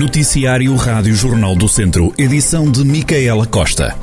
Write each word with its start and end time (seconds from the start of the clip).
Noticiário 0.00 0.74
Rádio 0.76 1.14
Jornal 1.14 1.54
do 1.54 1.68
Centro, 1.68 2.10
edição 2.16 2.72
de 2.72 2.82
Micaela 2.82 3.44
Costa. 3.44 3.94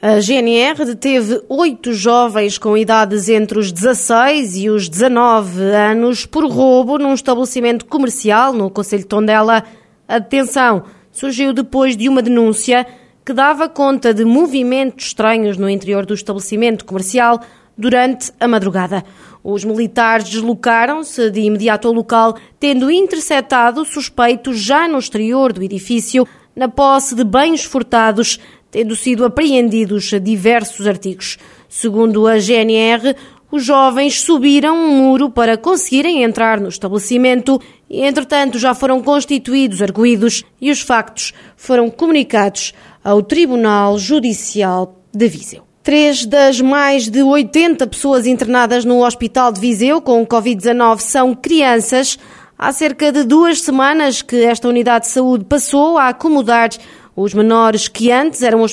A 0.00 0.20
GNR 0.20 0.84
deteve 0.84 1.42
oito 1.48 1.92
jovens 1.92 2.58
com 2.58 2.78
idades 2.78 3.28
entre 3.28 3.58
os 3.58 3.72
16 3.72 4.56
e 4.56 4.70
os 4.70 4.88
19 4.88 5.60
anos 5.62 6.24
por 6.24 6.48
roubo 6.48 6.96
num 6.96 7.12
estabelecimento 7.12 7.86
comercial 7.86 8.52
no 8.52 8.70
Conselho 8.70 9.02
de 9.02 9.08
Tondela. 9.08 9.64
A 10.06 10.20
detenção 10.20 10.84
surgiu 11.10 11.52
depois 11.52 11.96
de 11.96 12.08
uma 12.08 12.22
denúncia 12.22 12.86
que 13.26 13.32
dava 13.32 13.68
conta 13.68 14.14
de 14.14 14.24
movimentos 14.24 15.06
estranhos 15.06 15.56
no 15.56 15.68
interior 15.68 16.06
do 16.06 16.14
estabelecimento 16.14 16.84
comercial 16.84 17.40
durante 17.76 18.32
a 18.38 18.48
madrugada. 18.48 19.04
Os 19.42 19.64
militares 19.64 20.28
deslocaram-se 20.28 21.30
de 21.30 21.40
imediato 21.40 21.86
ao 21.86 21.94
local, 21.94 22.36
tendo 22.58 22.90
interceptado 22.90 23.84
suspeitos 23.84 24.58
já 24.58 24.88
no 24.88 24.98
exterior 24.98 25.52
do 25.52 25.62
edifício, 25.62 26.26
na 26.56 26.68
posse 26.68 27.14
de 27.14 27.24
bens 27.24 27.64
furtados, 27.64 28.38
tendo 28.70 28.96
sido 28.96 29.24
apreendidos 29.24 30.10
diversos 30.22 30.86
artigos. 30.86 31.36
Segundo 31.68 32.26
a 32.26 32.38
GNR, 32.38 33.14
os 33.50 33.64
jovens 33.64 34.20
subiram 34.20 34.76
um 34.76 34.96
muro 34.96 35.30
para 35.30 35.56
conseguirem 35.56 36.22
entrar 36.22 36.60
no 36.60 36.68
estabelecimento 36.68 37.60
e, 37.88 38.02
entretanto, 38.02 38.58
já 38.58 38.74
foram 38.74 39.02
constituídos 39.02 39.80
arguídos 39.80 40.42
e 40.60 40.70
os 40.70 40.80
factos 40.80 41.32
foram 41.56 41.88
comunicados 41.90 42.72
ao 43.02 43.22
Tribunal 43.22 43.98
Judicial 43.98 45.00
de 45.12 45.28
Viseu. 45.28 45.73
Três 45.84 46.24
das 46.24 46.62
mais 46.62 47.10
de 47.10 47.22
80 47.22 47.86
pessoas 47.86 48.26
internadas 48.26 48.86
no 48.86 49.04
Hospital 49.04 49.52
de 49.52 49.60
Viseu 49.60 50.00
com 50.00 50.26
Covid-19 50.26 51.00
são 51.00 51.34
crianças. 51.34 52.18
Há 52.58 52.72
cerca 52.72 53.12
de 53.12 53.22
duas 53.22 53.60
semanas 53.60 54.22
que 54.22 54.44
esta 54.44 54.66
unidade 54.66 55.04
de 55.04 55.10
saúde 55.10 55.44
passou 55.44 55.98
a 55.98 56.08
acomodar 56.08 56.70
os 57.14 57.34
menores 57.34 57.86
que 57.86 58.10
antes 58.10 58.40
eram 58.40 58.64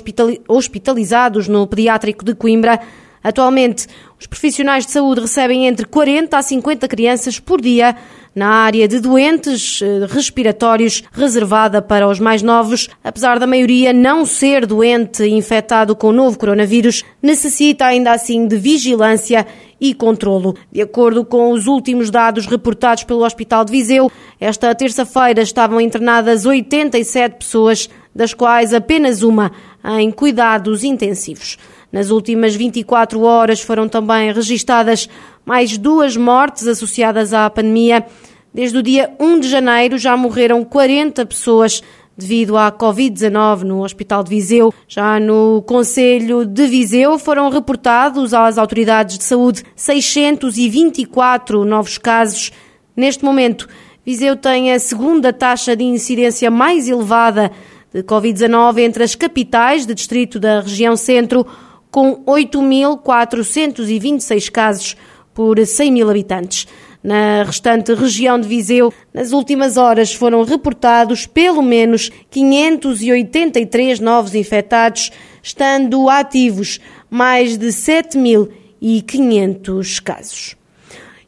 hospitalizados 0.47 1.49
no 1.49 1.67
Pediátrico 1.67 2.23
de 2.23 2.33
Coimbra. 2.33 2.79
Atualmente, 3.23 3.87
os 4.19 4.27
profissionais 4.27 4.85
de 4.85 4.91
saúde 4.91 5.21
recebem 5.21 5.67
entre 5.67 5.85
40 5.85 6.37
a 6.37 6.41
50 6.41 6.87
crianças 6.87 7.39
por 7.39 7.61
dia 7.61 7.95
na 8.35 8.47
área 8.47 8.87
de 8.87 8.99
doentes 8.99 9.81
eh, 9.81 10.07
respiratórios 10.09 11.03
reservada 11.11 11.81
para 11.81 12.07
os 12.07 12.19
mais 12.19 12.41
novos, 12.41 12.87
apesar 13.03 13.37
da 13.37 13.45
maioria 13.45 13.91
não 13.91 14.25
ser 14.25 14.65
doente 14.65 15.23
infectado 15.25 15.95
com 15.95 16.07
o 16.07 16.13
novo 16.13 16.39
coronavírus, 16.39 17.03
necessita 17.21 17.85
ainda 17.85 18.11
assim 18.11 18.47
de 18.47 18.57
vigilância 18.57 19.45
e 19.81 19.93
controlo. 19.93 20.55
De 20.71 20.81
acordo 20.81 21.25
com 21.25 21.51
os 21.51 21.67
últimos 21.67 22.09
dados 22.09 22.45
reportados 22.45 23.03
pelo 23.03 23.25
Hospital 23.25 23.65
de 23.65 23.71
Viseu, 23.71 24.11
esta 24.39 24.73
terça-feira 24.75 25.41
estavam 25.41 25.81
internadas 25.81 26.45
87 26.45 27.37
pessoas, 27.37 27.89
das 28.15 28.33
quais 28.33 28.73
apenas 28.73 29.23
uma 29.23 29.51
em 29.99 30.11
cuidados 30.11 30.83
intensivos. 30.83 31.57
Nas 31.91 32.09
últimas 32.09 32.55
24 32.55 33.21
horas 33.21 33.61
foram 33.61 33.87
também 33.89 34.31
registadas 34.31 35.09
mais 35.45 35.77
duas 35.77 36.15
mortes 36.15 36.67
associadas 36.67 37.33
à 37.33 37.49
pandemia. 37.49 38.05
Desde 38.53 38.77
o 38.77 38.83
dia 38.83 39.13
1 39.19 39.39
de 39.39 39.49
janeiro 39.49 39.97
já 39.97 40.15
morreram 40.15 40.63
40 40.63 41.25
pessoas 41.25 41.81
devido 42.17 42.57
à 42.57 42.71
Covid-19 42.71 43.63
no 43.63 43.83
Hospital 43.83 44.23
de 44.23 44.29
Viseu. 44.29 44.73
Já 44.87 45.19
no 45.19 45.63
Conselho 45.63 46.45
de 46.45 46.67
Viseu 46.67 47.17
foram 47.17 47.49
reportados 47.49 48.33
às 48.33 48.57
autoridades 48.57 49.17
de 49.17 49.23
saúde 49.23 49.63
624 49.75 51.65
novos 51.65 51.97
casos. 51.97 52.51
Neste 52.95 53.25
momento, 53.25 53.67
Viseu 54.05 54.35
tem 54.35 54.71
a 54.71 54.79
segunda 54.79 55.33
taxa 55.33 55.75
de 55.75 55.83
incidência 55.83 56.49
mais 56.51 56.87
elevada 56.87 57.51
de 57.93 58.01
Covid-19 58.03 58.79
entre 58.79 59.03
as 59.03 59.15
capitais 59.15 59.85
de 59.85 59.93
distrito 59.93 60.39
da 60.39 60.61
região 60.61 60.95
centro, 60.95 61.45
com 61.89 62.23
8.426 62.25 64.49
casos 64.49 64.95
por 65.33 65.59
100 65.65 65.91
mil 65.91 66.09
habitantes. 66.09 66.67
Na 67.03 67.43
restante 67.43 67.93
região 67.95 68.39
de 68.39 68.47
Viseu, 68.47 68.93
nas 69.11 69.31
últimas 69.31 69.75
horas 69.75 70.13
foram 70.13 70.43
reportados 70.43 71.25
pelo 71.25 71.63
menos 71.63 72.11
583 72.29 73.99
novos 73.99 74.35
infectados, 74.35 75.11
estando 75.41 76.07
ativos 76.09 76.79
mais 77.09 77.57
de 77.57 77.69
7.500 77.69 79.99
casos. 80.01 80.55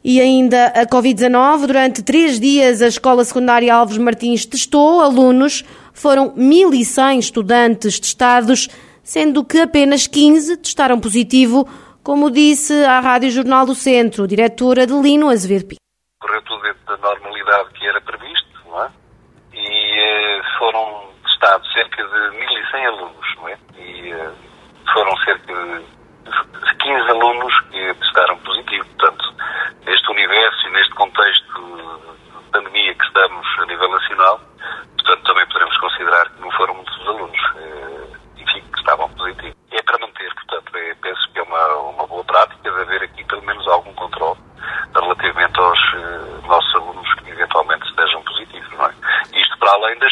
E 0.04 0.20
ainda 0.20 0.66
a 0.66 0.86
Covid-19, 0.86 1.66
durante 1.66 2.02
três 2.02 2.38
dias, 2.38 2.80
a 2.80 2.86
Escola 2.86 3.24
Secundária 3.24 3.74
Alves 3.74 3.98
Martins 3.98 4.44
testou 4.44 5.00
alunos, 5.00 5.64
foram 5.94 6.34
1.100 6.36 7.18
estudantes 7.18 7.98
testados, 7.98 8.68
sendo 9.02 9.42
que 9.44 9.60
apenas 9.60 10.06
15 10.06 10.58
testaram 10.58 11.00
positivo 11.00 11.66
como 12.04 12.30
disse 12.30 12.84
à 12.84 13.00
Rádio 13.00 13.30
Jornal 13.30 13.64
do 13.64 13.74
Centro, 13.74 14.28
diretora 14.28 14.82
Adelino 14.82 15.30
Azevedo 15.30 15.68
Pinto. 15.68 15.80
Correu 16.20 16.42
tudo 16.42 16.60
dentro 16.60 16.84
da 16.84 16.96
normalidade 16.98 17.70
que 17.70 17.86
era 17.86 17.98
previsto, 18.02 18.60
não 18.66 18.84
é? 18.84 18.90
E 19.54 19.98
eh, 19.98 20.42
foram 20.58 21.08
testados 21.24 21.72
cerca 21.72 22.04
de 22.04 22.36
1.100 22.36 22.86
alunos, 22.88 23.36
não 23.36 23.48
é? 23.48 23.58
E 23.78 24.12
eh, 24.12 24.32
foram 24.92 25.16
cerca 25.24 25.54
de 25.54 26.76
15 26.76 27.10
alunos 27.10 27.60
que 27.70 27.94
testaram 27.94 28.36
positivo. 28.40 28.84
Portanto, 28.98 29.34
neste 29.86 30.10
universo 30.10 30.68
e 30.68 30.72
neste 30.72 30.94
contexto 30.94 31.46
de 31.54 32.50
pandemia 32.52 32.94
que 32.94 33.04
estamos 33.06 33.46
a 33.60 33.64
nível 33.64 33.90
nacional, 33.90 34.40
portanto, 34.96 35.22
também 35.24 35.46
poderemos 35.46 35.76
considerar 35.78 36.28
que 36.28 36.40
não 36.42 36.50
foram 36.52 36.74
muitos 36.74 37.08
alunos, 37.08 37.40
eh, 37.56 38.42
enfim, 38.42 38.60
que 38.60 38.78
estavam 38.78 39.08
positivos. 39.14 39.54
É 39.72 39.82
para 39.82 39.98
manter, 39.98 40.32
portanto, 40.34 40.76
é, 40.76 40.94
penso 40.94 41.32
que 41.32 41.38
é 41.38 41.42
uma, 41.42 41.66
uma 41.90 42.06
boa 42.06 42.24
prática 42.24 42.70
de 42.70 42.80
haver 42.80 43.02
aqui 43.02 43.24
pelo 43.24 43.42
menos 43.42 43.66
algum 43.66 43.92
controle 43.94 44.38
relativamente 44.94 45.58
aos 45.58 45.78
uh, 45.94 46.46
nossos 46.46 46.74
alunos 46.76 47.14
que 47.14 47.30
eventualmente 47.30 47.86
estejam 47.88 48.22
positivos, 48.22 48.72
não 48.78 48.86
é? 48.86 48.94
Isto 49.34 49.58
para 49.58 49.72
além 49.72 49.98
da 49.98 50.06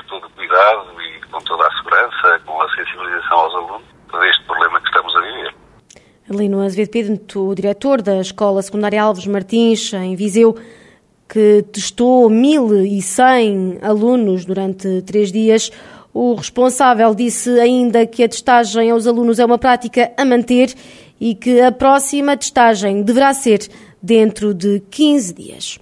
manter 0.00 0.04
todo 0.08 0.26
o 0.26 0.30
cuidado 0.30 0.86
e 1.00 1.26
com 1.26 1.38
toda 1.40 1.66
a 1.66 1.72
segurança, 1.76 2.40
com 2.46 2.60
a 2.60 2.68
sensibilização 2.70 3.38
aos 3.38 3.54
alunos 3.54 3.86
deste 4.20 4.44
problema 4.44 4.80
que 4.80 4.86
estamos 4.86 5.16
a 5.16 5.20
viver. 5.20 5.54
Alino 6.30 6.60
Azevedo 6.60 6.90
Pinto, 6.90 7.48
o 7.48 7.54
diretor 7.54 8.02
da 8.02 8.20
Escola 8.20 8.62
Secundária 8.62 9.02
Alves 9.02 9.26
Martins, 9.26 9.92
em 9.92 10.14
Viseu, 10.14 10.56
que 11.28 11.64
testou 11.72 12.28
1.100 12.28 13.82
alunos 13.82 14.44
durante 14.44 15.02
três 15.02 15.32
dias. 15.32 15.70
O 16.12 16.34
responsável 16.34 17.14
disse 17.14 17.58
ainda 17.60 18.06
que 18.06 18.22
a 18.22 18.28
testagem 18.28 18.90
aos 18.90 19.06
alunos 19.06 19.38
é 19.38 19.44
uma 19.44 19.58
prática 19.58 20.12
a 20.16 20.24
manter 20.24 20.74
e 21.20 21.34
que 21.34 21.60
a 21.60 21.70
próxima 21.70 22.36
testagem 22.36 23.02
deverá 23.02 23.32
ser 23.32 23.60
dentro 24.02 24.54
de 24.54 24.82
15 24.90 25.34
dias. 25.34 25.78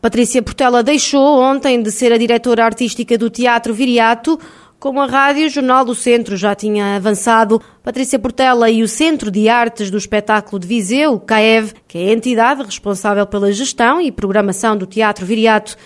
Patrícia 0.00 0.42
Portela 0.42 0.82
deixou 0.82 1.40
ontem 1.40 1.82
de 1.82 1.90
ser 1.90 2.12
a 2.12 2.18
diretora 2.18 2.64
artística 2.64 3.18
do 3.18 3.28
Teatro 3.28 3.74
Viriato. 3.74 4.38
Como 4.78 4.98
a 4.98 5.06
Rádio 5.06 5.50
Jornal 5.50 5.84
do 5.84 5.94
Centro 5.94 6.38
já 6.38 6.54
tinha 6.54 6.96
avançado, 6.96 7.60
Patrícia 7.82 8.18
Portela 8.18 8.70
e 8.70 8.82
o 8.82 8.88
Centro 8.88 9.30
de 9.30 9.46
Artes 9.46 9.90
do 9.90 9.98
Espetáculo 9.98 10.58
de 10.58 10.66
Viseu, 10.66 11.20
CAEV, 11.20 11.74
que 11.86 11.98
é 11.98 12.08
a 12.08 12.12
entidade 12.14 12.62
responsável 12.62 13.26
pela 13.26 13.52
gestão 13.52 14.00
e 14.00 14.10
programação 14.10 14.74
do 14.74 14.86
Teatro 14.86 15.26
Viriato, 15.26 15.76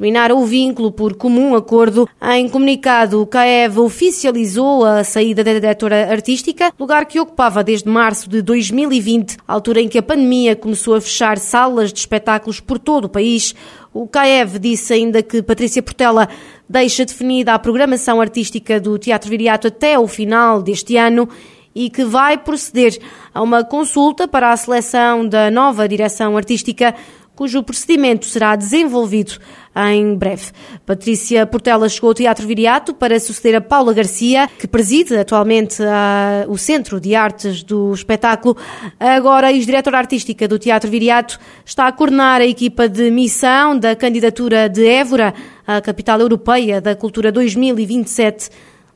terminar 0.00 0.32
o 0.32 0.46
vínculo 0.46 0.90
por 0.90 1.14
comum 1.14 1.54
acordo. 1.54 2.08
Em 2.22 2.48
comunicado, 2.48 3.20
o 3.20 3.26
CAEV 3.26 3.80
oficializou 3.80 4.82
a 4.82 5.04
saída 5.04 5.44
da 5.44 5.52
diretora 5.52 6.10
artística, 6.10 6.72
lugar 6.80 7.04
que 7.04 7.20
ocupava 7.20 7.62
desde 7.62 7.86
março 7.86 8.26
de 8.26 8.40
2020, 8.40 9.36
altura 9.46 9.82
em 9.82 9.88
que 9.88 9.98
a 9.98 10.02
pandemia 10.02 10.56
começou 10.56 10.94
a 10.94 11.02
fechar 11.02 11.36
salas 11.36 11.92
de 11.92 11.98
espetáculos 11.98 12.60
por 12.60 12.78
todo 12.78 13.04
o 13.04 13.08
país. 13.10 13.54
O 13.92 14.08
CAEV 14.08 14.58
disse 14.58 14.94
ainda 14.94 15.22
que 15.22 15.42
Patrícia 15.42 15.82
Portela 15.82 16.30
deixa 16.66 17.04
definida 17.04 17.52
a 17.52 17.58
programação 17.58 18.22
artística 18.22 18.80
do 18.80 18.98
Teatro 18.98 19.28
Viriato 19.28 19.66
até 19.66 19.98
o 19.98 20.08
final 20.08 20.62
deste 20.62 20.96
ano 20.96 21.28
e 21.74 21.90
que 21.90 22.04
vai 22.04 22.38
proceder 22.38 22.98
a 23.32 23.42
uma 23.42 23.62
consulta 23.62 24.26
para 24.26 24.50
a 24.50 24.56
seleção 24.56 25.28
da 25.28 25.50
nova 25.50 25.86
direção 25.86 26.36
artística 26.36 26.94
cujo 27.40 27.62
procedimento 27.62 28.26
será 28.26 28.54
desenvolvido 28.54 29.38
em 29.74 30.14
breve. 30.14 30.48
Patrícia 30.84 31.46
Portela 31.46 31.88
chegou 31.88 32.08
ao 32.08 32.14
Teatro 32.14 32.46
Viriato 32.46 32.92
para 32.92 33.18
suceder 33.18 33.54
a 33.54 33.62
Paula 33.62 33.94
Garcia, 33.94 34.46
que 34.58 34.68
preside 34.68 35.16
atualmente 35.16 35.82
a, 35.82 36.44
o 36.48 36.58
Centro 36.58 37.00
de 37.00 37.14
Artes 37.14 37.62
do 37.62 37.94
Espetáculo. 37.94 38.58
Agora, 38.98 39.50
ex-diretora 39.50 39.96
artística 39.96 40.46
do 40.46 40.58
Teatro 40.58 40.90
Viriato, 40.90 41.40
está 41.64 41.86
a 41.86 41.92
coordenar 41.92 42.42
a 42.42 42.46
equipa 42.46 42.86
de 42.86 43.10
missão 43.10 43.78
da 43.78 43.96
candidatura 43.96 44.68
de 44.68 44.86
Évora 44.86 45.32
à 45.66 45.80
Capital 45.80 46.20
Europeia 46.20 46.78
da 46.78 46.94
Cultura 46.94 47.32
2027. 47.32 48.50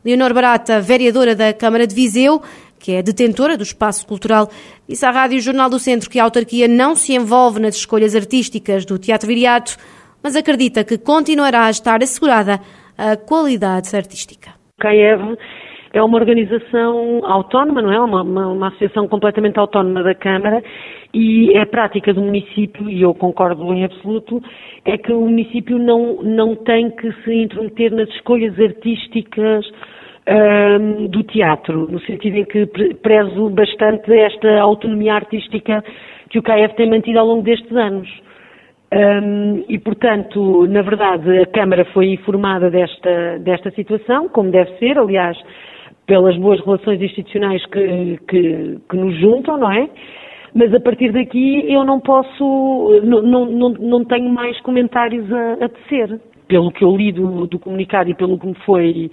Leonor 0.05 0.35
Barata, 0.35 0.83
vereadora 0.83 1.35
da 1.35 1.55
Câmara 1.55 1.87
de 1.87 1.95
Viseu, 1.95 2.43
que 2.85 2.93
é 2.93 3.03
detentora 3.03 3.57
do 3.57 3.63
espaço 3.63 4.07
cultural, 4.07 4.47
disse 4.87 5.07
à 5.07 5.11
Rádio 5.11 5.41
Jornal 5.41 5.71
do 5.71 5.79
Centro 5.79 6.11
que 6.11 6.21
a 6.21 6.25
autarquia 6.25 6.69
não 6.69 6.95
se 6.95 7.15
envolve 7.15 7.59
nas 7.59 7.77
escolhas 7.77 8.15
artísticas 8.15 8.85
do 8.85 8.99
Teatro 8.99 9.27
Viriato, 9.27 9.79
mas 10.23 10.37
acredita 10.37 10.85
que 10.85 10.99
continuará 10.99 11.65
a 11.65 11.71
estar 11.71 12.03
assegurada 12.03 12.61
a 12.99 13.17
qualidade 13.17 13.89
artística. 13.97 14.51
CAEV 14.79 15.39
é 15.95 16.03
uma 16.03 16.19
organização 16.19 17.25
autónoma, 17.25 17.81
não 17.81 17.91
é? 17.91 17.99
Uma, 17.99 18.23
uma, 18.23 18.49
uma, 18.49 18.69
associação 18.69 19.09
completamente 19.09 19.59
autónoma 19.59 20.03
da 20.03 20.15
Câmara 20.15 20.63
e 21.15 21.57
é 21.57 21.65
prática 21.65 22.13
do 22.13 22.21
município, 22.21 22.91
e 22.91 23.01
eu 23.01 23.15
concordo 23.15 23.73
em 23.73 23.85
absoluto, 23.85 24.43
é 24.85 24.99
que 24.99 25.11
o 25.11 25.23
município 25.23 25.79
não, 25.79 26.23
não 26.23 26.55
tem 26.55 26.91
que 26.91 27.11
se 27.23 27.33
intrometer 27.33 27.93
nas 27.93 28.11
escolhas 28.11 28.59
artísticas 28.61 29.65
um, 30.27 31.07
do 31.09 31.23
teatro, 31.23 31.87
no 31.91 32.01
sentido 32.01 32.37
em 32.39 32.45
que 32.45 32.67
prezo 33.03 33.51
bastante 33.51 34.13
esta 34.13 34.61
autonomia 34.61 35.15
artística 35.15 35.85
que 36.31 36.39
o 36.39 36.43
CAEF 36.43 36.75
tem 36.77 36.89
mantido 36.89 37.19
ao 37.19 37.27
longo 37.27 37.43
destes 37.43 37.73
anos. 37.77 38.09
Um, 38.93 39.65
e, 39.69 39.79
portanto, 39.79 40.67
na 40.69 40.83
verdade, 40.83 41.39
a 41.39 41.47
Câmara 41.47 41.85
foi 41.87 42.13
informada 42.13 42.71
desta, 42.71 43.39
desta 43.41 43.71
situação, 43.73 44.29
como 44.29 44.51
deve 44.51 44.71
ser, 44.79 44.97
aliás, 44.97 45.37
pelas 46.07 46.37
boas 46.37 46.61
relações 46.65 47.03
institucionais 47.03 47.65
que, 47.67 48.19
que, 48.29 48.79
que 48.89 48.97
nos 48.97 49.19
juntam, 49.19 49.57
não 49.59 49.73
é? 49.73 49.89
Mas 50.55 50.73
a 50.73 50.79
partir 50.79 51.11
daqui 51.13 51.65
eu 51.69 51.85
não 51.85 51.99
posso, 51.99 53.01
não, 53.03 53.23
não, 53.23 53.71
não 53.71 54.05
tenho 54.05 54.29
mais 54.29 54.59
comentários 54.61 55.31
a, 55.33 55.65
a 55.65 55.69
tecer. 55.69 56.21
Pelo 56.47 56.71
que 56.71 56.85
eu 56.85 56.95
li 56.95 57.11
do, 57.11 57.47
do 57.47 57.59
comunicado 57.59 58.11
e 58.11 58.15
pelo 58.15 58.39
que 58.39 58.47
me 58.47 58.55
foi 58.67 59.11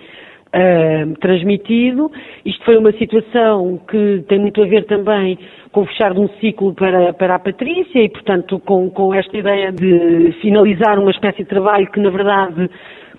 transmitido. 1.20 2.12
Isto 2.46 2.66
foi 2.66 2.78
uma 2.78 2.92
situação 2.94 3.80
que 3.90 4.24
tem 4.28 4.40
muito 4.40 4.62
a 4.62 4.66
ver 4.66 4.86
também 4.86 5.38
com 5.72 5.82
o 5.82 5.86
fechar 5.86 6.14
de 6.14 6.20
um 6.20 6.28
ciclo 6.40 6.74
para, 6.74 7.14
para 7.14 7.36
a 7.36 7.40
Patrícia 7.40 8.04
e, 8.04 8.10
portanto, 8.10 8.60
com, 8.60 8.90
com 8.90 9.14
esta 9.14 9.38
ideia 9.38 9.72
de 9.72 10.34
finalizar 10.42 11.00
uma 11.00 11.12
espécie 11.12 11.44
de 11.44 11.50
trabalho 11.50 11.90
que, 11.90 12.00
na 12.00 12.10
verdade, 12.10 12.70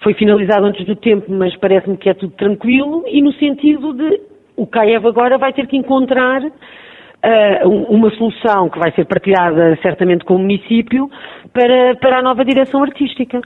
foi 0.02 0.14
finalizado 0.14 0.66
antes 0.66 0.84
do 0.84 0.96
tempo, 0.96 1.32
mas 1.32 1.56
parece-me 1.56 1.96
que 1.96 2.10
é 2.10 2.14
tudo 2.14 2.34
tranquilo, 2.34 3.04
e 3.06 3.22
no 3.22 3.32
sentido 3.34 3.94
de 3.94 4.20
o 4.56 4.66
CAEV 4.66 5.06
agora 5.06 5.38
vai 5.38 5.52
ter 5.52 5.66
que 5.66 5.76
encontrar 5.76 6.42
uh, 6.42 7.68
uma 7.88 8.10
solução 8.10 8.68
que 8.68 8.78
vai 8.78 8.92
ser 8.92 9.06
partilhada 9.06 9.78
certamente 9.80 10.24
com 10.24 10.34
o 10.34 10.38
município 10.38 11.08
para, 11.52 11.96
para 11.96 12.18
a 12.18 12.22
nova 12.22 12.44
direção 12.44 12.82
artística. 12.82 13.40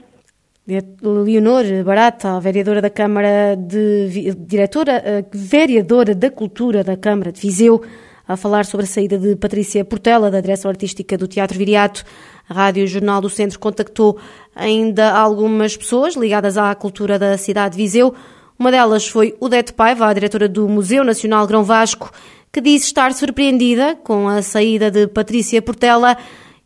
Leonor 0.67 1.63
Barata, 1.85 2.39
vereadora 2.41 2.81
da 2.81 2.89
Câmara 2.89 3.55
de 3.55 4.33
diretora, 4.37 5.01
eh, 5.05 5.25
vereadora 5.33 6.13
da 6.13 6.29
Cultura 6.29 6.83
da 6.83 6.97
Câmara 6.97 7.31
de 7.31 7.39
Viseu, 7.39 7.81
a 8.27 8.35
falar 8.35 8.65
sobre 8.65 8.85
a 8.85 8.89
saída 8.89 9.17
de 9.17 9.37
Patrícia 9.37 9.85
Portela 9.85 10.29
da 10.29 10.41
direção 10.41 10.69
artística 10.69 11.17
do 11.17 11.25
Teatro 11.25 11.57
Viriato. 11.57 12.03
A 12.49 12.53
Rádio 12.53 12.85
Jornal 12.85 13.21
do 13.21 13.29
Centro 13.29 13.57
contactou 13.57 14.19
ainda 14.53 15.13
algumas 15.13 15.77
pessoas 15.77 16.15
ligadas 16.17 16.57
à 16.57 16.75
cultura 16.75 17.17
da 17.17 17.37
cidade 17.37 17.77
de 17.77 17.83
Viseu. 17.83 18.13
Uma 18.59 18.69
delas 18.69 19.07
foi 19.07 19.35
Odete 19.39 19.71
Paiva, 19.71 20.07
a 20.07 20.13
diretora 20.13 20.49
do 20.49 20.67
Museu 20.67 21.05
Nacional 21.05 21.47
Grão 21.47 21.63
Vasco, 21.63 22.11
que 22.51 22.59
disse 22.59 22.87
estar 22.87 23.13
surpreendida 23.13 23.95
com 23.95 24.27
a 24.27 24.41
saída 24.41 24.91
de 24.91 25.07
Patrícia 25.07 25.61
Portela 25.61 26.17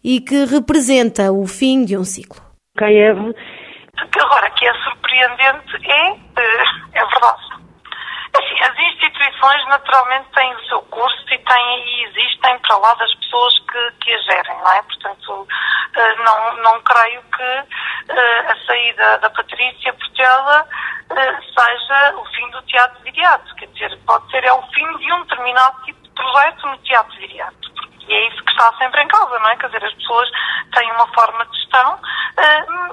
e 0.04 0.20
que 0.20 0.46
representa 0.46 1.32
o 1.32 1.46
fim 1.46 1.86
de 1.86 1.96
um 1.96 2.04
ciclo. 2.04 2.42
Kiev 2.76 3.36
Agora, 4.02 4.50
que 4.52 4.68
é 4.68 4.74
surpreendente 4.84 5.90
é, 5.90 6.10
eh, 6.10 6.64
é 6.94 7.06
verdade. 7.06 7.62
Assim, 8.34 8.64
as 8.64 8.80
instituições 8.80 9.68
naturalmente 9.68 10.30
têm 10.34 10.54
o 10.56 10.66
seu 10.66 10.82
curso 10.84 11.26
e, 11.32 11.38
têm, 11.38 11.84
e 11.86 12.04
existem 12.06 12.58
para 12.60 12.78
lá 12.78 12.94
das 12.96 13.14
pessoas 13.16 13.60
que, 13.60 13.92
que 14.02 14.14
a 14.14 14.18
gerem, 14.20 14.58
não 14.58 14.72
é? 14.72 14.82
Portanto, 14.84 15.48
eh, 15.96 16.16
não, 16.24 16.58
não 16.64 16.82
creio 16.82 17.22
que 17.24 18.14
eh, 18.14 18.52
a 18.52 18.66
saída 18.66 19.18
da 19.20 19.30
Patrícia 19.30 19.94
Portela 19.94 20.68
seja 21.10 22.16
o 22.16 22.26
fim 22.26 22.50
do 22.52 22.62
teatro 22.64 23.02
viriato. 23.04 23.56
Quer 23.56 23.68
dizer, 23.68 24.00
pode 24.06 24.32
ser 24.32 24.44
é 24.46 24.54
o 24.54 24.62
fim 24.74 24.98
de 24.98 25.14
um 25.14 25.22
determinado 25.24 25.82
tipo 25.84 26.02
de 26.02 26.10
projeto 26.12 26.68
no 26.68 26.78
teatro 26.80 27.18
viriato. 27.18 27.72
E 28.08 28.14
é 28.14 28.28
isso 28.30 28.44
que 28.44 28.52
está 28.52 28.74
sempre 28.78 29.02
em 29.04 29.08
causa, 29.08 29.38
não 29.40 29.50
é? 29.50 29.56
Quer 29.58 29.68
dizer, 29.68 29.86
as 29.86 29.94
pessoas 29.94 30.30
têm 30.74 30.92
uma 30.92 31.08
forma 31.14 31.46
de 31.46 31.58
gestão 31.58 32.00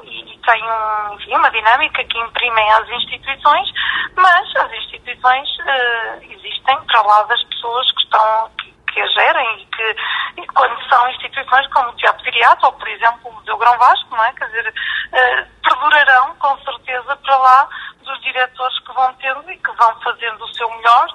e, 0.04 0.17
têm 0.48 0.64
um, 0.64 1.14
enfim, 1.14 1.36
uma 1.36 1.50
dinâmica 1.50 2.02
que 2.04 2.18
imprimem 2.18 2.72
às 2.72 2.88
instituições, 2.88 3.68
mas 4.16 4.56
as 4.56 4.72
instituições 4.72 5.48
uh, 5.60 6.22
existem 6.22 6.76
para 6.86 7.02
lá 7.02 7.22
das 7.24 7.42
pessoas 7.44 7.92
que 7.92 8.02
estão 8.04 8.50
que, 8.58 8.74
que 8.92 9.00
a 9.00 9.06
gerem 9.06 9.62
e 9.62 9.66
que 9.66 9.96
e 10.40 10.46
quando 10.46 10.88
são 10.88 11.08
instituições 11.10 11.66
como 11.68 11.90
o 11.90 11.96
Teatro 11.96 12.24
Viriato 12.24 12.64
ou, 12.64 12.72
por 12.72 12.88
exemplo, 12.88 13.20
o 13.24 13.32
Museu 13.32 13.58
Grão 13.58 13.76
Vasco, 13.76 14.16
não 14.16 14.24
é? 14.24 14.32
Quer 14.32 14.46
dizer, 14.46 14.68
uh, 14.68 15.46
perdurarão 15.62 16.34
com 16.36 16.56
certeza 16.58 17.16
para 17.16 17.36
lá 17.36 17.68
dos 18.02 18.20
diretores 18.22 18.78
que 18.80 18.94
vão 18.94 19.12
tendo 19.14 19.50
e 19.50 19.58
que 19.58 19.72
vão 19.72 20.00
fazendo 20.00 20.42
o 20.42 20.54
seu 20.54 20.70
melhor 20.76 21.08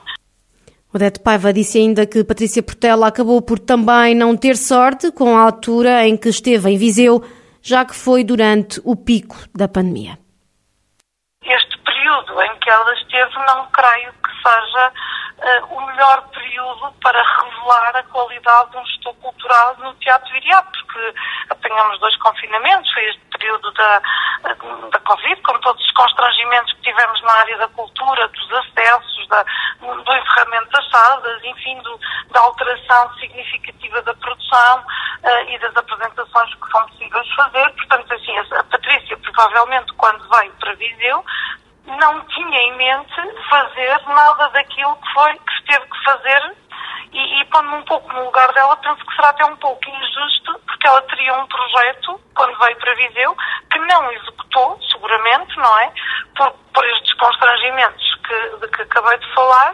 Odete 0.93 1.21
Paiva 1.21 1.51
disse 1.51 1.79
ainda 1.79 2.05
que 2.05 2.23
Patrícia 2.23 2.61
Portela 2.61 3.07
acabou 3.07 3.41
por 3.41 3.57
também 3.57 4.13
não 4.13 4.37
ter 4.37 4.55
sorte 4.55 5.11
com 5.11 5.35
a 5.35 5.41
altura 5.41 6.05
em 6.05 6.15
que 6.15 6.29
esteve 6.29 6.69
em 6.69 6.77
Viseu, 6.77 7.23
já 7.63 7.85
que 7.85 7.95
foi 7.95 8.25
durante 8.25 8.81
o 8.83 8.93
pico 8.95 9.37
da 9.55 9.69
pandemia. 9.69 10.19
Este 11.41 11.77
período 11.79 12.41
em 12.41 12.59
que 12.59 12.69
ela 12.69 12.93
esteve, 12.93 13.35
não 13.47 13.65
creio 13.71 14.11
que 14.11 14.29
seja 14.43 14.91
uh, 14.91 15.73
o 15.73 15.85
melhor 15.87 16.27
período 16.29 16.91
para 17.01 17.23
revelar 17.23 17.95
a 17.95 18.03
qualidade 18.03 18.71
de 18.71 18.77
um 18.77 18.85
gestor 18.85 19.13
cultural 19.15 19.77
no 19.79 19.93
Teatro 19.95 20.31
Viriato, 20.33 20.71
porque 20.71 21.13
apanhamos 21.49 21.99
dois 21.99 22.15
confinamentos, 22.17 22.91
foi 22.91 23.05
este 23.05 23.21
período 23.37 23.71
da, 23.71 24.01
da 24.91 24.99
Covid, 24.99 25.41
com 25.41 25.59
todos 25.59 25.83
os 25.83 25.91
constrangimentos 25.91 26.73
que 26.73 26.81
tivemos 26.81 27.21
na 27.21 27.31
área 27.31 27.57
da 27.57 27.67
cultura, 27.69 28.27
dos 28.27 28.51
acessos, 28.51 29.27
da, 29.27 29.43
do 29.79 30.13
encerramento 30.13 30.69
das 30.69 30.89
salas, 30.89 31.43
enfim, 31.43 31.81
do, 31.81 31.99
da 32.31 32.41
alteração 32.41 33.13
significativa 33.15 34.01
da 34.01 34.13
produção 34.15 34.83
uh, 35.23 35.49
e 35.49 35.57
das 35.59 35.75
apresentações 35.75 36.53
que 36.55 36.71
são 36.71 36.85
possíveis 36.87 37.35
fazer. 37.35 37.69
Portanto, 37.71 38.13
assim, 38.13 38.37
a 38.37 38.63
Patrícia, 38.63 39.17
provavelmente, 39.17 39.93
quando 39.93 40.27
veio 40.29 40.51
para 40.53 40.75
Viseu, 40.75 41.25
não 41.85 42.21
tinha 42.27 42.59
em 42.59 42.77
mente 42.77 43.21
fazer 43.49 44.01
nada 44.07 44.49
daquilo 44.49 44.95
que 44.95 45.13
foi, 45.13 45.33
que 45.33 45.63
teve 45.67 45.85
que 45.85 46.03
fazer 46.03 46.55
e, 47.13 47.41
e 47.41 47.45
pondo-me 47.45 47.75
um 47.75 47.83
pouco 47.83 48.11
no 48.11 48.25
lugar 48.25 48.51
dela, 48.53 48.75
penso 48.77 49.05
que 49.05 49.15
será 49.15 49.29
até 49.29 49.45
um 49.45 49.55
pouco 49.57 49.87
injusto, 49.87 50.59
porque 50.65 50.87
ela 50.87 51.01
teria 51.03 51.33
um 51.35 51.47
projeto, 51.47 52.19
quando 52.33 52.57
veio 52.57 52.75
para 52.77 52.95
Viseu, 52.95 53.37
que 53.71 53.79
não 53.79 54.11
executou, 54.11 54.79
seguramente, 54.91 55.55
não 55.57 55.79
é? 55.79 55.93
Por, 56.35 56.51
por 56.73 56.85
estes 56.85 57.13
constrangimentos 57.13 58.15
que, 58.27 58.57
de 58.57 58.67
que 58.69 58.81
acabei 58.81 59.17
de 59.19 59.33
falar, 59.33 59.73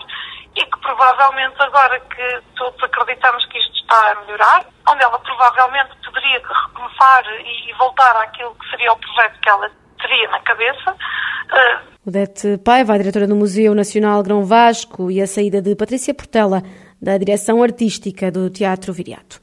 e 0.56 0.66
que 0.66 0.80
provavelmente 0.80 1.62
agora 1.62 2.00
que 2.00 2.42
todos 2.58 2.84
acreditamos 2.84 3.46
que 3.46 3.60
isto 3.60 3.69
está 3.90 4.12
a 4.12 4.22
melhorar, 4.22 4.66
onde 4.88 5.04
ela 5.04 5.18
provavelmente 5.20 5.90
poderia 6.06 6.38
recomeçar 6.38 7.24
e 7.44 7.74
voltar 7.78 8.16
àquilo 8.22 8.56
que 8.56 8.70
seria 8.70 8.94
o 8.94 8.98
projeto 8.98 9.40
que 9.42 9.50
ela 9.50 9.72
teria 10.00 10.30
na 10.30 10.40
cabeça. 10.42 10.92
Uh... 10.92 11.90
Odete 12.08 12.58
Paiva, 12.64 12.94
a 12.94 12.98
diretora 12.98 13.28
do 13.28 13.36
Museu 13.36 13.74
Nacional 13.74 14.22
Grão 14.22 14.46
Vasco, 14.46 15.10
e 15.10 15.22
a 15.22 15.28
saída 15.28 15.62
de 15.62 15.76
Patrícia 15.76 16.14
Portela, 16.14 16.62
da 17.02 17.18
direção 17.18 17.64
artística 17.64 18.32
do 18.32 18.50
Teatro 18.50 18.94
Viriato. 18.94 19.42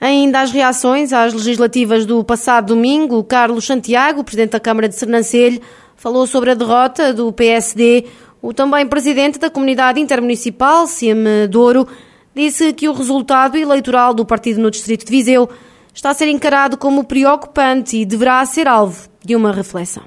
Ainda 0.00 0.40
as 0.40 0.52
reações 0.52 1.12
às 1.12 1.32
legislativas 1.32 2.06
do 2.06 2.22
passado 2.22 2.68
domingo, 2.68 3.24
Carlos 3.24 3.66
Santiago, 3.66 4.22
presidente 4.22 4.52
da 4.52 4.60
Câmara 4.60 4.88
de 4.88 4.94
Sernancelho, 4.94 5.60
falou 5.96 6.26
sobre 6.26 6.52
a 6.52 6.54
derrota 6.54 7.12
do 7.12 7.32
PSD. 7.32 8.06
O 8.40 8.54
também 8.54 8.86
presidente 8.86 9.40
da 9.40 9.50
Comunidade 9.50 9.98
Intermunicipal, 9.98 10.86
CIM 10.86 11.48
Douro, 11.50 11.88
disse 12.38 12.72
que 12.72 12.88
o 12.88 12.92
resultado 12.92 13.56
eleitoral 13.56 14.14
do 14.14 14.24
partido 14.24 14.60
no 14.60 14.70
Distrito 14.70 15.04
de 15.04 15.10
Viseu 15.10 15.48
está 15.92 16.10
a 16.10 16.14
ser 16.14 16.28
encarado 16.28 16.78
como 16.78 17.06
preocupante 17.06 17.96
e 17.98 18.06
deverá 18.06 18.44
ser 18.46 18.68
alvo 18.68 19.10
de 19.24 19.34
uma 19.34 19.50
reflexão. 19.50 20.04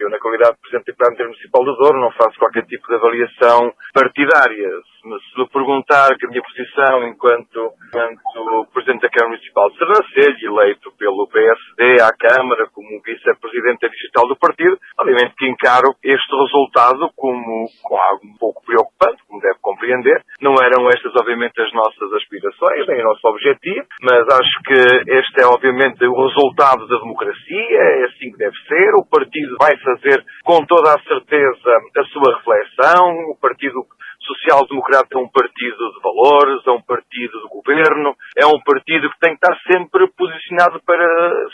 Eu, 0.00 0.08
na 0.08 0.18
qualidade 0.18 0.52
de 0.52 0.60
Presidente 0.60 0.96
da 0.96 1.04
Câmara 1.04 1.28
Municipal 1.28 1.64
do 1.64 1.76
Douro, 1.76 2.00
não 2.00 2.10
faço 2.12 2.38
qualquer 2.38 2.64
tipo 2.64 2.88
de 2.88 2.94
avaliação 2.94 3.72
partidária. 3.92 4.68
Se 5.04 5.38
me 5.38 5.46
perguntar 5.52 6.16
que 6.16 6.24
a 6.24 6.30
minha 6.30 6.40
posição 6.40 7.04
enquanto, 7.04 7.60
enquanto 7.92 8.72
Presidente 8.72 9.02
da 9.02 9.10
Câmara 9.10 9.36
Municipal 9.36 9.68
de 9.68 9.76
Sernancelho, 9.76 10.38
eleito 10.40 10.92
pelo 10.96 11.28
PSD 11.28 12.00
à 12.00 12.08
Câmara 12.16 12.66
como 12.72 13.02
Vice-Presidente 13.04 13.86
Digital 13.90 14.26
do 14.28 14.36
Partido, 14.36 14.78
obviamente 14.98 15.34
que 15.36 15.46
encaro 15.46 15.92
este 16.02 16.32
resultado 16.34 17.12
como, 17.14 17.68
como 17.82 18.00
algo 18.00 18.24
um 18.24 18.38
pouco 18.38 18.64
preocupante, 18.64 19.22
como 19.28 19.42
deve 19.42 19.58
compreender. 19.60 20.24
Não 20.40 20.54
eram 20.56 20.88
estas, 20.88 21.12
obviamente, 21.20 21.60
as 21.60 21.72
nossas 21.74 22.10
aspirações, 22.14 22.86
nem 22.88 23.02
o 23.02 23.04
nosso 23.04 23.28
objetivo, 23.28 23.86
mas 24.00 24.24
acho 24.24 24.56
que 24.64 25.12
este 25.20 25.42
é, 25.42 25.46
obviamente, 25.46 26.02
o 26.02 26.16
resultado 26.16 26.88
da 26.88 26.96
democracia, 26.96 27.78
é 27.78 28.04
assim 28.04 28.32
que 28.32 28.38
deve 28.38 28.56
ser. 28.66 28.88
O 28.96 29.04
partido 29.04 29.54
vai 29.60 29.76
fazer, 29.84 30.24
com 30.44 30.64
toda 30.64 30.96
a 30.96 31.02
certeza, 31.02 31.70
a 31.96 32.04
sua 32.04 32.36
reflexão. 32.38 33.04
O 33.30 33.38
Partido 33.38 33.84
Social 34.44 34.66
Democrata 34.68 35.08
é 35.10 35.18
um 35.18 35.28
partido 35.28 35.92
de 35.92 36.00
valores, 36.02 36.60
é 36.66 36.70
um 36.70 36.82
partido 36.82 37.40
de 37.40 37.48
governo, 37.48 38.14
é 38.36 38.44
um 38.44 38.60
partido 38.60 39.08
que 39.08 39.18
tem 39.18 39.34
que 39.34 39.40
estar 39.40 39.56
sempre 39.72 40.06
posicionado 40.12 40.80
para 40.84 41.06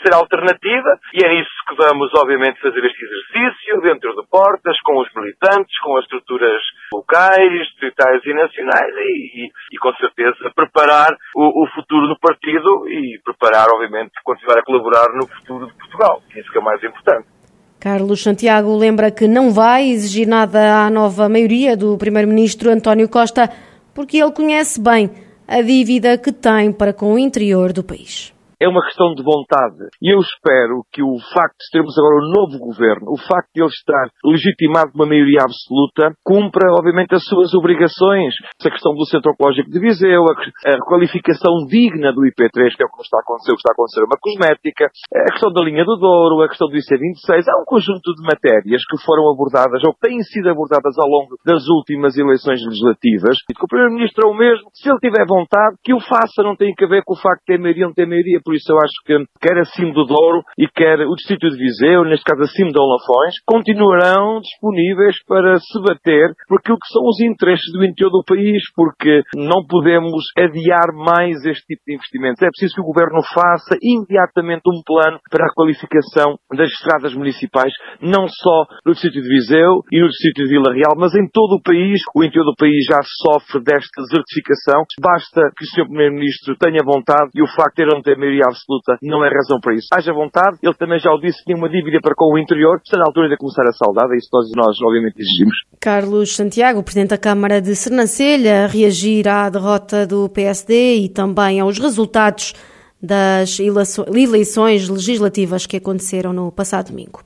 ser 0.03 0.13
alternativa 0.13 0.99
e 1.13 1.23
é 1.23 1.29
nisso 1.29 1.49
que 1.67 1.75
vamos, 1.75 2.11
obviamente, 2.15 2.59
fazer 2.59 2.83
este 2.83 3.05
exercício 3.05 3.81
dentro 3.81 4.13
de 4.13 4.27
portas, 4.27 4.75
com 4.83 4.99
os 4.99 5.07
militantes, 5.15 5.79
com 5.79 5.95
as 5.95 6.03
estruturas 6.03 6.61
locais, 6.93 7.49
distritais 7.63 8.21
e 8.25 8.33
nacionais 8.33 8.93
e, 8.97 9.45
e, 9.45 9.51
e 9.71 9.77
com 9.77 9.93
certeza, 9.95 10.51
preparar 10.53 11.15
o, 11.33 11.63
o, 11.63 11.67
futuro 11.73 12.07
do 12.07 12.19
partido 12.19 12.89
e 12.89 13.19
preparar, 13.23 13.67
obviamente, 13.73 14.11
continuar 14.23 14.59
a 14.59 14.63
colaborar 14.63 15.07
no 15.15 15.27
futuro 15.27 15.67
de 15.67 15.73
Portugal. 15.77 16.21
Isso 16.35 16.51
que 16.51 16.57
é 16.57 16.61
o 16.61 16.63
mais 16.65 16.83
importante. 16.83 17.40
Carlos 17.81 18.21
Santiago 18.21 18.77
lembra 18.77 19.09
que 19.09 19.27
não 19.27 19.51
vai 19.51 19.89
exigir 19.89 20.27
nada 20.27 20.85
à 20.85 20.89
nova 20.91 21.27
maioria 21.27 21.75
do 21.75 21.97
Primeiro-Ministro 21.97 22.69
António 22.69 23.09
Costa, 23.09 23.49
porque 23.91 24.17
ele 24.17 24.29
conhece 24.29 24.79
bem 24.79 25.09
a 25.47 25.63
dívida 25.63 26.15
que 26.15 26.31
tem 26.31 26.71
para 26.71 26.93
com 26.93 27.11
o 27.11 27.17
interior 27.17 27.73
do 27.73 27.83
país 27.83 28.31
é 28.61 28.69
uma 28.69 28.85
questão 28.85 29.13
de 29.17 29.25
vontade. 29.25 29.89
E 29.97 30.13
eu 30.13 30.19
espero 30.21 30.85
que 30.93 31.01
o 31.01 31.17
facto 31.33 31.57
de 31.57 31.71
termos 31.73 31.97
agora 31.97 32.21
um 32.21 32.29
novo 32.29 32.61
governo, 32.61 33.09
o 33.09 33.17
facto 33.17 33.49
de 33.57 33.65
ele 33.65 33.73
estar 33.73 34.05
legitimado 34.23 34.93
por 34.93 35.01
uma 35.01 35.09
maioria 35.09 35.41
absoluta, 35.41 36.13
cumpra, 36.21 36.69
obviamente, 36.77 37.17
as 37.17 37.25
suas 37.25 37.53
obrigações. 37.57 38.37
Essa 38.61 38.69
questão 38.69 38.93
do 38.93 39.05
Centro 39.09 39.33
Ecológico 39.33 39.65
de 39.65 39.79
Viseu, 39.81 40.21
a, 40.29 40.77
qualificação 40.85 41.65
digna 41.65 42.13
do 42.13 42.21
IP3, 42.21 42.77
que 42.77 42.83
é 42.83 42.85
o 42.85 42.93
que 42.93 43.01
está 43.01 43.17
a 43.17 43.25
acontecer, 43.25 43.51
o 43.51 43.57
que 43.57 43.65
está 43.65 43.73
a 43.73 43.75
acontecer 43.75 44.05
uma 44.05 44.19
cosmética, 44.21 44.85
a 45.09 45.31
questão 45.33 45.49
da 45.49 45.61
linha 45.65 45.83
do 45.83 45.97
Douro, 45.97 46.45
a 46.45 46.49
questão 46.49 46.69
do 46.69 46.77
IC26, 46.77 47.49
há 47.49 47.57
um 47.57 47.65
conjunto 47.65 48.13
de 48.13 48.21
matérias 48.21 48.85
que 48.85 49.01
foram 49.01 49.25
abordadas 49.33 49.81
ou 49.81 49.93
que 49.97 50.05
têm 50.05 50.21
sido 50.21 50.53
abordadas 50.53 50.93
ao 51.01 51.09
longo 51.09 51.33
das 51.41 51.65
últimas 51.65 52.13
eleições 52.13 52.61
legislativas. 52.61 53.41
E 53.49 53.57
que 53.57 53.65
o 53.65 53.67
Primeiro-Ministro 53.67 54.27
é 54.27 54.29
o 54.29 54.37
mesmo, 54.37 54.69
se 54.73 54.85
ele 54.85 55.01
tiver 55.01 55.25
vontade, 55.25 55.81
que 55.81 55.93
o 55.93 55.99
faça, 55.99 56.45
não 56.45 56.55
tem 56.55 56.73
a 56.77 56.87
ver 56.87 57.01
com 57.01 57.13
o 57.13 57.21
facto 57.21 57.41
de 57.41 57.57
ter 57.57 57.59
maioria 57.59 57.85
ou 57.85 57.89
não 57.89 57.95
ter 57.95 58.05
maioria, 58.05 58.39
por 58.51 58.59
isso 58.59 58.67
eu 58.67 58.79
acho 58.83 58.99
que 59.05 59.15
quer 59.39 59.57
acima 59.59 59.93
do 59.93 60.03
Douro 60.03 60.43
e 60.59 60.67
quer 60.67 60.99
o 61.07 61.15
Distrito 61.15 61.47
de 61.47 61.55
Viseu, 61.55 62.03
neste 62.03 62.25
caso 62.25 62.43
acima 62.43 62.69
de 62.69 62.75
Olafões, 62.75 63.39
continuarão 63.47 64.41
disponíveis 64.41 65.15
para 65.23 65.55
se 65.55 65.79
bater 65.79 66.35
por 66.49 66.59
aquilo 66.59 66.75
que 66.75 66.91
são 66.91 67.01
os 67.07 67.21
interesses 67.21 67.71
do 67.71 67.85
interior 67.85 68.11
do 68.11 68.27
país, 68.27 68.59
porque 68.75 69.23
não 69.39 69.63
podemos 69.63 70.19
adiar 70.35 70.91
mais 70.91 71.39
este 71.45 71.63
tipo 71.63 71.81
de 71.87 71.95
investimentos. 71.95 72.43
É 72.43 72.51
preciso 72.51 72.75
que 72.75 72.81
o 72.81 72.91
Governo 72.91 73.23
faça 73.23 73.79
imediatamente 73.79 74.67
um 74.67 74.83
plano 74.83 75.17
para 75.31 75.47
a 75.47 75.53
qualificação 75.55 76.35
das 76.51 76.67
estradas 76.75 77.15
municipais, 77.15 77.71
não 78.01 78.27
só 78.27 78.67
no 78.83 78.91
Distrito 78.91 79.21
de 79.21 79.29
Viseu 79.31 79.79
e 79.87 80.01
no 80.01 80.09
Distrito 80.09 80.43
de 80.43 80.49
Vila 80.49 80.75
Real, 80.75 80.91
mas 80.97 81.15
em 81.15 81.23
todo 81.31 81.55
o 81.55 81.63
país. 81.63 82.03
O 82.13 82.23
interior 82.23 82.43
do 82.43 82.59
país 82.59 82.83
já 82.83 82.99
sofre 83.23 83.63
desta 83.63 84.01
desertificação. 84.03 84.83
Basta 84.99 85.39
que 85.55 85.63
o 85.63 85.67
Sr. 85.71 85.87
Primeiro-Ministro 85.87 86.57
tenha 86.59 86.83
vontade 86.83 87.31
e 87.33 87.41
o 87.41 87.47
facto 87.47 87.77
de 87.77 87.83
ele 87.83 87.95
não 87.95 88.01
ter 88.01 88.17
maioria 88.17 88.40
maioria 88.41 88.45
absoluta 88.47 88.97
não 89.01 89.23
é 89.23 89.29
razão 89.29 89.59
para 89.59 89.75
isso. 89.75 89.87
Haja 89.93 90.13
vontade, 90.13 90.57
ele 90.61 90.73
também 90.73 90.99
já 90.99 91.11
o 91.11 91.19
disse, 91.19 91.43
tinha 91.43 91.57
uma 91.57 91.69
dívida 91.69 91.99
para 92.01 92.15
com 92.15 92.33
o 92.33 92.37
interior, 92.37 92.79
está 92.83 92.97
na 92.97 93.05
altura 93.05 93.29
de 93.29 93.37
começar 93.37 93.63
a 93.67 93.71
saudar, 93.71 94.11
é 94.11 94.17
isso 94.17 94.29
nós, 94.33 94.49
nós 94.55 94.77
obviamente 94.81 95.15
exigimos. 95.19 95.55
Carlos 95.79 96.35
Santiago, 96.35 96.83
Presidente 96.83 97.09
da 97.09 97.17
Câmara 97.17 97.61
de 97.61 97.75
Sernancelha, 97.75 98.67
reagir 98.67 99.27
à 99.27 99.49
derrota 99.49 100.05
do 100.05 100.29
PSD 100.29 100.97
e 100.97 101.09
também 101.09 101.59
aos 101.59 101.77
resultados 101.77 102.53
das 103.01 103.57
eleições 103.59 104.87
legislativas 104.87 105.65
que 105.65 105.77
aconteceram 105.77 106.33
no 106.33 106.51
passado 106.51 106.89
domingo. 106.89 107.23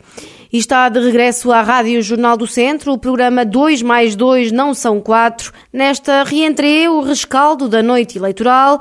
E 0.53 0.57
está 0.57 0.88
de 0.88 1.00
regresso 1.00 1.51
à 1.51 1.62
Rádio 1.62 2.01
Jornal 2.01 2.38
do 2.38 2.48
Centro, 2.48 2.93
o 2.93 2.98
programa 2.98 3.43
2 3.43 3.81
mais 3.81 4.15
2 4.15 4.53
não 4.53 4.74
são 4.74 5.01
4. 5.01 5.51
Nesta 5.74 6.24
reentrée, 6.24 6.88
o 6.88 7.01
rescaldo 7.01 7.67
da 7.67 7.84
noite 7.84 8.17
eleitoral, 8.17 8.79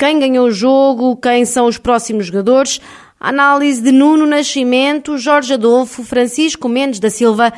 quem 0.00 0.18
ganhou 0.18 0.46
o 0.46 0.50
jogo, 0.50 1.14
quem 1.16 1.44
são 1.44 1.66
os 1.66 1.76
próximos 1.76 2.24
jogadores, 2.24 2.80
análise 3.20 3.82
de 3.82 3.92
Nuno 3.92 4.26
Nascimento, 4.26 5.18
Jorge 5.18 5.52
Adolfo, 5.52 6.02
Francisco 6.02 6.70
Mendes 6.70 6.98
da 6.98 7.10
Silva 7.10 7.52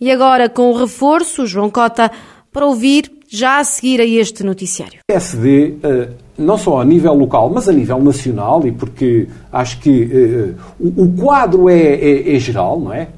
e 0.00 0.08
agora 0.08 0.48
com 0.48 0.70
o 0.70 0.76
reforço, 0.76 1.44
João 1.44 1.68
Cota, 1.68 2.08
para 2.52 2.64
ouvir 2.64 3.10
já 3.28 3.58
a 3.58 3.64
seguir 3.64 4.00
a 4.00 4.06
este 4.06 4.44
noticiário. 4.44 5.00
PSD, 5.08 5.74
eh, 5.82 6.08
não 6.38 6.56
só 6.56 6.80
a 6.80 6.84
nível 6.84 7.14
local, 7.14 7.50
mas 7.52 7.68
a 7.68 7.72
nível 7.72 8.00
nacional, 8.00 8.64
e 8.64 8.70
porque 8.70 9.26
acho 9.52 9.80
que 9.80 10.08
eh, 10.12 10.54
o 10.78 11.08
quadro 11.20 11.68
é, 11.68 11.82
é, 11.82 12.36
é 12.36 12.38
geral, 12.38 12.78
não 12.78 12.92
é? 12.92 13.08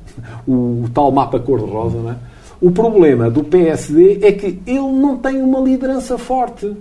O 0.49 0.89
tal 0.95 1.13
mapa 1.13 1.39
cor-de-rosa, 1.39 1.99
não 1.99 2.13
é? 2.13 2.17
O 2.63 2.71
problema 2.71 3.31
do 3.31 3.45
PSD 3.45 4.21
é 4.23 4.33
que 4.33 4.59
ele 4.67 4.93
não 4.93 5.19
tem 5.19 5.43
uma 5.43 5.61
liderança 5.61 6.17
forte 6.17 6.75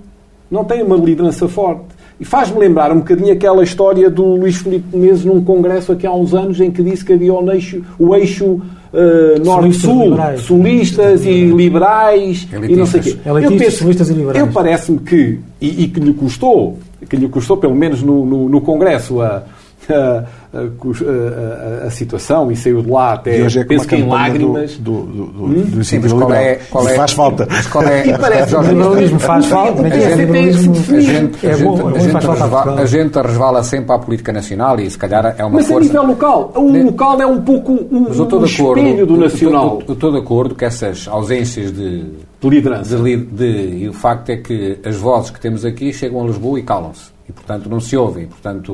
não 0.50 0.64
tem 0.64 0.84
uma 0.84 0.96
liderança 0.96 1.48
forte. 1.48 2.00
E 2.20 2.26
faz-me 2.26 2.60
lembrar 2.60 2.92
um 2.92 2.98
bocadinho 2.98 3.32
aquela 3.32 3.64
história 3.64 4.10
do 4.10 4.24
Luís 4.36 4.58
Filipe 4.58 4.96
Menezes 4.96 5.24
num 5.24 5.42
congresso 5.42 5.94
aqui 5.94 6.06
há 6.06 6.14
uns 6.14 6.34
anos 6.34 6.60
em 6.60 6.70
que 6.70 6.84
disse 6.84 7.06
que 7.06 7.14
havia 7.14 7.34
o 7.34 7.52
eixo, 7.52 7.82
o 7.98 8.14
eixo 8.14 8.46
uh, 8.46 9.44
norte-sul, 9.44 10.18
solistas 10.38 11.26
e 11.26 11.46
liberais 11.46 12.46
Elitistas. 12.52 12.70
e 12.70 12.76
não 12.76 12.86
sei 12.86 13.00
o 13.00 13.04
quê. 13.04 13.18
eu 13.26 13.58
penso, 13.58 13.78
solistas 13.78 14.10
e 14.10 14.14
liberais. 14.14 14.46
Eu 14.46 14.52
parece-me 14.52 15.00
que, 15.00 15.40
e, 15.62 15.84
e, 15.84 15.88
que 15.88 16.00
lhe 16.02 16.14
custou, 16.14 16.78
que 17.10 17.16
lhe 17.16 17.30
custou 17.30 17.56
pelo 17.56 17.76
menos 17.76 18.04
no, 18.04 18.26
no, 18.26 18.50
no 18.50 18.60
congresso 18.60 19.22
a 19.22 19.44
a, 19.90 20.26
a, 20.52 21.86
a, 21.86 21.92
situação 21.92 22.52
e 22.52 22.56
saiu 22.56 22.82
de 22.82 22.90
lá 22.90 23.14
até 23.14 23.40
é 23.40 23.64
penso 23.64 23.88
que 23.88 23.96
em 23.96 24.08
lágrimas. 24.08 24.78
Do, 24.78 25.04
do, 25.04 25.26
do, 25.28 25.46
hum? 25.46 25.64
do 25.64 25.84
Sim, 25.84 26.00
mas 26.00 26.12
qual 26.12 26.34
é, 26.34 26.56
qual 26.56 26.90
é, 26.90 26.96
faz 26.96 27.12
falta. 27.12 27.48
Mas 27.48 27.68
qual 27.68 27.84
é, 27.84 28.08
e 28.10 28.18
parece 28.18 28.56
o 28.56 28.62
liberalismo 28.62 29.20
faz 29.20 29.46
falta. 29.46 29.84
A 29.84 29.90
gente, 29.90 30.26
a 30.26 31.02
gente, 31.02 31.48
a 32.80 32.86
gente 32.86 33.20
resvala 33.20 33.64
sempre 33.64 33.94
à 33.94 34.00
política 34.00 34.34
nacional 34.34 34.80
e 34.80 34.90
se 34.90 34.98
calhar 34.98 35.36
é 35.38 35.46
uma 35.46 35.58
mas 35.58 35.68
força... 35.68 35.88
Mas 35.88 35.96
a 35.96 36.02
nível 36.02 36.16
local, 36.16 36.52
o 36.56 36.84
local 36.84 37.22
é 37.22 37.28
um 37.28 37.42
pouco 37.42 37.72
um, 37.72 38.08
um 38.08 38.44
espelho 38.44 39.06
do 39.06 39.18
nacional. 39.18 39.84
Eu 39.88 39.94
estou 39.94 40.12
de 40.12 40.18
acordo 40.18 40.56
que 40.56 40.66
essas 40.66 41.08
ausências 41.08 41.72
de, 41.72 42.06
de 42.42 42.50
liderança. 42.50 42.98
De, 42.98 43.18
de, 43.18 43.84
e 43.84 43.90
o 43.90 43.94
facto 43.94 44.32
é 44.32 44.38
que 44.38 44.80
as 44.84 44.96
vozes 44.96 45.30
que 45.30 45.40
temos 45.40 45.64
aqui 45.64 45.94
chegam 45.94 46.24
a 46.24 46.26
Lisboa 46.26 46.60
e 46.60 46.64
calam-se. 46.64 47.12
E, 47.28 47.32
portanto, 47.32 47.70
não 47.70 47.80
se 47.80 47.96
ouvem. 47.96 48.26
Portanto, 48.26 48.74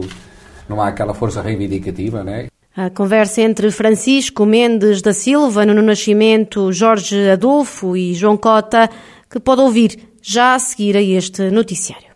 não 0.67 0.81
há 0.81 0.87
aquela 0.87 1.13
força 1.13 1.41
reivindicativa, 1.41 2.23
né? 2.23 2.47
A 2.75 2.89
conversa 2.89 3.41
entre 3.41 3.71
Francisco 3.71 4.45
Mendes 4.45 5.01
da 5.01 5.13
Silva, 5.13 5.65
no 5.65 5.81
Nascimento, 5.81 6.73
Jorge 6.73 7.29
Adolfo 7.29 7.95
e 7.95 8.13
João 8.13 8.35
Cota, 8.35 8.89
que 9.29 9.39
pode 9.39 9.61
ouvir 9.61 9.97
já 10.21 10.55
a 10.55 10.59
seguir 10.59 10.97
a 10.97 11.01
este 11.01 11.49
noticiário. 11.51 12.14